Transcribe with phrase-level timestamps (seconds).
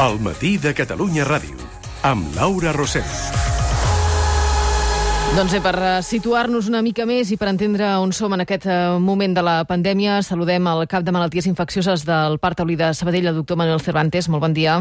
[0.00, 1.58] El matí de Catalunya Ràdio,
[2.08, 3.08] amb Laura Rosell.
[5.36, 8.64] Doncs bé, per eh, situar-nos una mica més i per entendre on som en aquest
[8.64, 12.94] eh, moment de la pandèmia, saludem el cap de malalties infeccioses del Parc Taulí de
[12.96, 14.30] Sabadell, el doctor Manuel Cervantes.
[14.32, 14.78] Molt bon dia.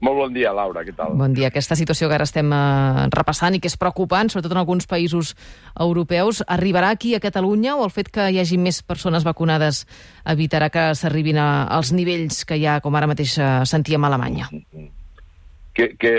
[0.00, 1.12] Molt bon dia, Laura, què tal?
[1.20, 1.50] Bon dia.
[1.50, 5.34] Aquesta situació que ara estem eh, repassant i que és preocupant, sobretot en alguns països
[5.76, 9.82] europeus, arribarà aquí a Catalunya o el fet que hi hagi més persones vacunades
[10.24, 14.48] evitarà que s'arribin als nivells que ja, com ara mateix eh, sentíem a Alemanya?
[15.76, 16.14] Que, que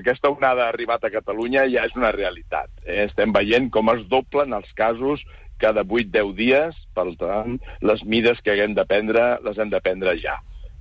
[0.00, 2.72] aquesta onada ha arribat a Catalunya ja és una realitat.
[2.86, 3.04] Eh?
[3.10, 5.20] Estem veient com es doblen els casos
[5.60, 10.16] cada 8-10 dies, per tant, les mides que haguem de prendre les hem de prendre
[10.18, 10.40] ja.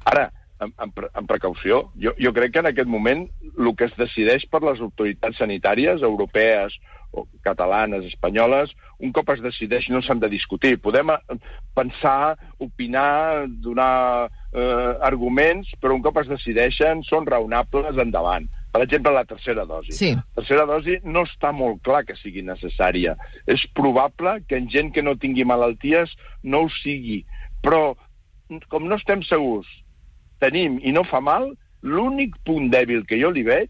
[0.09, 1.83] Ara, amb, amb, amb precaució.
[2.01, 6.05] Jo, jo crec que en aquest moment el que es decideix per les autoritats sanitàries
[6.05, 6.77] europees
[7.11, 8.71] o catalanes, espanyoles,
[9.03, 10.77] un cop es decideix no s'han de discutir.
[10.79, 11.39] Podem eh,
[11.75, 18.47] pensar, opinar, donar eh, arguments, però un cop es decideixen són raonables endavant.
[18.71, 19.91] Per exemple, la tercera dosi.
[19.97, 20.13] Sí.
[20.15, 23.17] La tercera dosi no està molt clar que sigui necessària.
[23.43, 26.15] És probable que en gent que no tingui malalties
[26.47, 27.25] no ho sigui,
[27.59, 27.89] però
[28.71, 29.67] com no estem segurs
[30.41, 33.69] tenim i no fa mal, l'únic punt dèbil que jo li veig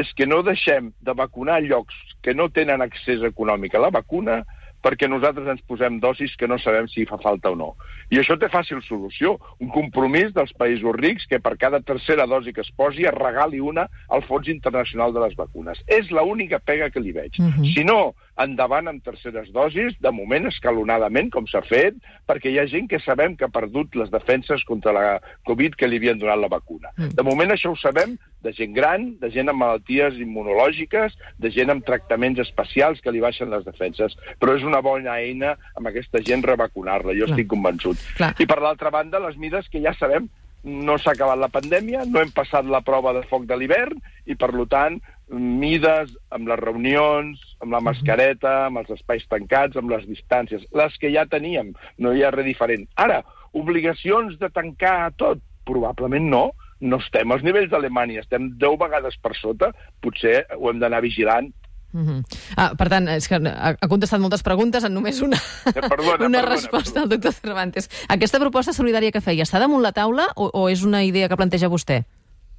[0.00, 4.42] és que no deixem de vacunar llocs que no tenen accés econòmic a la vacuna
[4.82, 7.70] perquè nosaltres ens posem dosis que no sabem si fa falta o no.
[8.10, 9.36] I això té fàcil solució.
[9.62, 13.62] Un compromís dels països rics que per cada tercera dosi que es posi es regali
[13.62, 15.78] una al Fons Internacional de les Vacunes.
[15.86, 17.38] És l'única pega que li veig.
[17.38, 17.74] Uh -huh.
[17.74, 22.66] Si no, endavant amb terceres dosis, de moment escalonadament, com s'ha fet, perquè hi ha
[22.70, 25.04] gent que sabem que ha perdut les defenses contra la
[25.48, 26.92] Covid que li havien donat la vacuna.
[26.96, 27.12] Mm.
[27.18, 31.70] De moment això ho sabem de gent gran, de gent amb malalties immunològiques, de gent
[31.70, 34.16] amb tractaments especials que li baixen les defenses.
[34.40, 37.36] Però és una bona eina amb aquesta gent revacunar-la, jo Clar.
[37.36, 38.00] estic convençut.
[38.16, 38.32] Clar.
[38.40, 40.30] I per l'altra banda, les mides que ja sabem
[40.62, 43.98] no s'ha acabat la pandèmia, no hem passat la prova de foc de l'hivern
[44.30, 45.00] i, per tant,
[45.32, 50.98] mides amb les reunions, amb la mascareta, amb els espais tancats, amb les distàncies, les
[51.00, 52.86] que ja teníem, no hi ha res diferent.
[52.96, 53.22] Ara,
[53.52, 55.40] obligacions de tancar tot?
[55.64, 56.50] Probablement no.
[56.82, 59.68] No estem als nivells d'Alemanya, estem 10 vegades per sota,
[60.02, 61.52] potser ho hem d'anar vigilant
[61.94, 62.22] Uh -huh.
[62.56, 66.24] ah, per tant, és que ha, ha contestat moltes preguntes en només una, Eh, perdona,
[66.26, 67.02] una perdona, resposta perdona.
[67.02, 67.90] al doctor Cervantes.
[68.08, 71.36] Aquesta proposta solidària que feia, està damunt la taula o, o és una idea que
[71.36, 72.04] planteja vostè?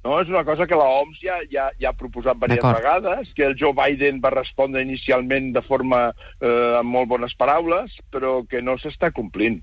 [0.04, 3.46] No, és una cosa que la OMS ja, ja, ja ha proposat diverses vegades, que
[3.46, 8.60] el Joe Biden va respondre inicialment de forma eh, amb molt bones paraules, però que
[8.60, 9.62] no s'està complint.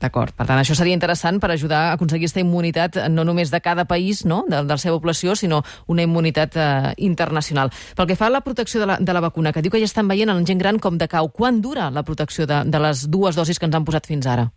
[0.00, 0.32] D'acord.
[0.36, 3.84] Per tant, això seria interessant per ajudar a aconseguir aquesta immunitat no només de cada
[3.88, 5.60] país, no?, de, de la seva població, sinó
[5.92, 7.72] una immunitat eh, internacional.
[7.96, 9.88] Pel que fa a la protecció de la, de la vacuna, que diu que ja
[9.88, 13.36] estan veient en gent gran com decau, quan dura la protecció de, de les dues
[13.36, 14.48] dosis que ens han posat fins ara?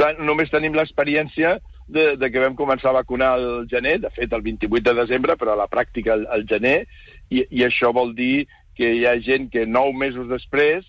[0.00, 4.32] Clar, només tenim l'experiència de, de que vam començar a vacunar al gener, de fet
[4.32, 6.84] el 28 de desembre, però a la pràctica al, al gener,
[7.30, 10.86] i, i això vol dir que hi ha gent que nou mesos després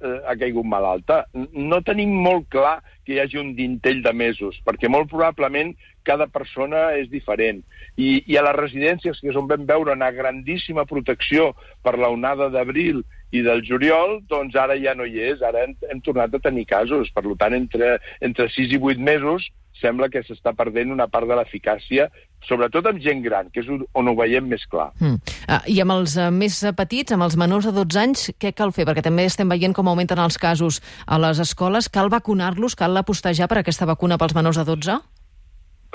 [0.00, 1.24] eh, ha caigut malalta.
[1.52, 5.74] No tenim molt clar que hi hagi un dintell de mesos, perquè molt probablement
[6.06, 7.62] cada persona és diferent.
[7.96, 11.52] I, i a les residències, que és on vam veure una grandíssima protecció
[11.84, 13.02] per la onada d'abril
[13.38, 16.66] i del juliol, doncs ara ja no hi és, ara hem, hem tornat a tenir
[16.70, 17.12] casos.
[17.14, 21.36] Per tant, entre, entre 6 i 8 mesos sembla que s'està perdent una part de
[21.36, 22.06] l'eficàcia,
[22.48, 24.88] sobretot amb gent gran, que és on ho veiem més clar.
[25.02, 25.34] Mm.
[25.52, 28.54] Ah, I amb els eh, més eh, petits, amb els menors de 12 anys, què
[28.56, 28.86] cal fer?
[28.88, 31.90] Perquè també estem veient com augmenten els casos a les escoles.
[31.92, 32.78] Cal vacunar-los?
[32.78, 34.98] Cal apostejar per aquesta vacuna pels menors de 12?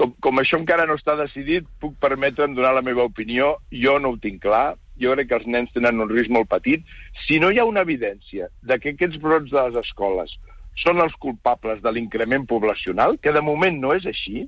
[0.01, 3.55] com, com això encara no està decidit, puc permetre'm donar la meva opinió.
[3.83, 4.73] Jo no ho tinc clar.
[5.01, 6.85] Jo crec que els nens tenen un risc molt petit.
[7.25, 10.33] Si no hi ha una evidència de que aquests brots de les escoles
[10.81, 14.45] són els culpables de l'increment poblacional, que de moment no és així,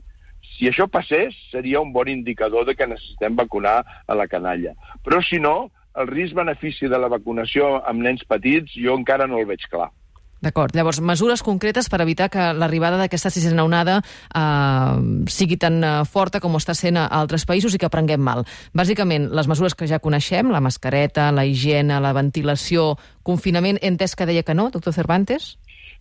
[0.54, 4.76] si això passés, seria un bon indicador de que necessitem vacunar a la canalla.
[5.04, 9.50] Però si no, el risc-benefici de la vacunació amb nens petits jo encara no el
[9.50, 9.90] veig clar.
[10.44, 10.76] D'acord.
[10.76, 16.42] Llavors, mesures concretes per evitar que l'arribada d'aquesta sisena onada eh, sigui tan eh, forta
[16.44, 18.44] com ho està sent a altres països i que prenguem mal.
[18.76, 24.18] Bàsicament, les mesures que ja coneixem, la mascareta, la higiene, la ventilació, confinament, he entès
[24.20, 25.54] que deia que no, doctor Cervantes?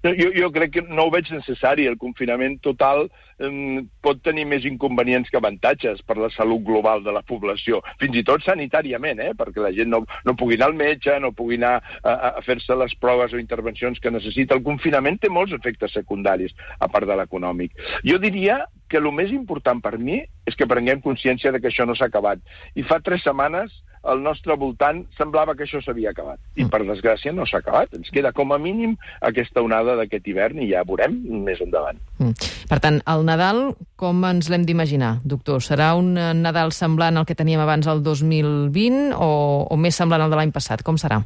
[0.03, 1.87] Jo, jo crec que no ho veig necessari.
[1.87, 7.15] El confinament total eh, pot tenir més inconvenients que avantatges per la salut global de
[7.15, 9.31] la població, fins i tot sanitàriament, eh?
[9.39, 12.75] perquè la gent no, no pugui anar al metge, no pugui anar a, a fer-se
[12.79, 14.59] les proves o intervencions que necessita.
[14.59, 17.79] El confinament té molts efectes secundaris, a part de l'econòmic.
[18.09, 21.87] Jo diria que el més important per mi és que prenguem consciència de que això
[21.87, 22.43] no s'ha acabat.
[22.75, 23.73] I fa tres setmanes
[24.03, 26.41] al nostre voltant semblava que això s'havia acabat.
[26.59, 27.95] I, per desgràcia, no s'ha acabat.
[27.99, 31.15] Ens queda, com a mínim, aquesta onada d'aquest hivern i ja veurem
[31.47, 32.01] més endavant.
[32.19, 32.35] Mm.
[32.71, 33.63] Per tant, el Nadal,
[34.01, 35.63] com ens l'hem d'imaginar, doctor?
[35.63, 39.31] Serà un eh, Nadal semblant al que teníem abans el 2020 o,
[39.71, 40.83] o més semblant al de l'any passat?
[40.83, 41.23] Com serà?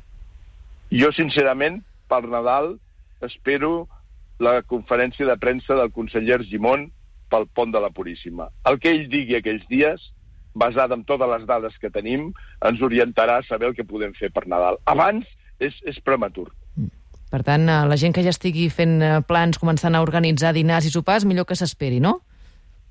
[0.93, 1.81] Jo, sincerament,
[2.11, 2.77] per Nadal
[3.25, 3.87] espero
[4.39, 6.91] la conferència de premsa del conseller Argimon
[7.33, 8.51] pel pont de la Puríssima.
[8.69, 10.11] El que ell digui aquells dies
[10.57, 12.31] basada en totes les dades que tenim,
[12.65, 14.81] ens orientarà a saber el que podem fer per Nadal.
[14.89, 15.29] Abans
[15.61, 16.49] és, és prematur.
[17.31, 20.87] Per tant, eh, la gent que ja estigui fent eh, plans, començant a organitzar dinars
[20.89, 22.21] i sopars, millor que s'esperi, no?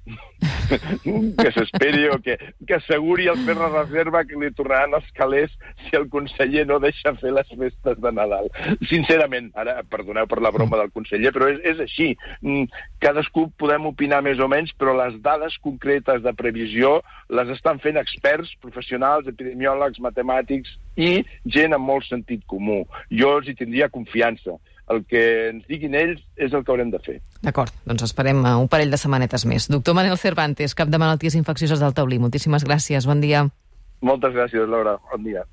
[1.42, 2.38] que s'esperi o que,
[2.68, 5.54] que asseguri el fer la reserva que li tornaran els calés
[5.86, 8.50] si el conseller no deixa fer les festes de Nadal.
[8.90, 12.12] Sincerament, ara, perdoneu per la broma del conseller, però és, és així.
[12.42, 12.70] Mm,
[13.04, 17.00] cadascú podem opinar més o menys, però les dades concretes de previsió
[17.34, 22.84] les estan fent experts, professionals, epidemiòlegs, matemàtics i gent amb molt sentit comú.
[23.12, 24.60] Jo els hi tindria confiança
[24.94, 27.18] el que ens diguin ells és el que haurem de fer.
[27.46, 29.70] D'acord, doncs esperem uh, un parell de setmanetes més.
[29.72, 33.48] Doctor Manel Cervantes, cap de malalties infeccioses del taulí, moltíssimes gràcies, bon dia.
[34.06, 34.98] Moltes gràcies, Laura.
[35.12, 35.46] Bon dia.